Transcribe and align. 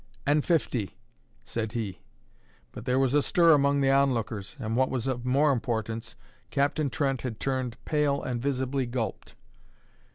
"And 0.25 0.43
fifty," 0.43 0.97
said 1.45 1.73
he. 1.73 2.01
But 2.71 2.85
there 2.85 2.97
was 2.97 3.13
a 3.13 3.21
stir 3.21 3.53
among 3.53 3.81
the 3.81 3.91
onlookers, 3.91 4.55
and 4.57 4.75
what 4.75 4.89
was 4.89 5.05
of 5.05 5.27
more 5.27 5.51
importance, 5.51 6.15
Captain 6.49 6.89
Trent 6.89 7.21
had 7.21 7.39
turned 7.39 7.77
pale 7.85 8.19
and 8.19 8.41
visibly 8.41 8.87
gulped. 8.87 9.35